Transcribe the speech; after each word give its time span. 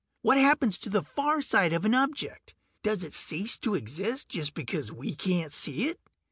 What 0.23 0.39
happens 0.39 0.79
to 0.79 0.89
the 0.89 1.03
far 1.03 1.43
side 1.43 1.73
of 1.73 1.85
an 1.85 1.93
object; 1.93 2.55
does 2.81 3.03
it 3.03 3.13
cease 3.13 3.55
to 3.59 3.75
exist 3.75 4.29
just 4.29 4.55
because 4.55 4.91
we 4.91 5.13
can't 5.13 5.53
see 5.53 5.83
it? 5.83 5.99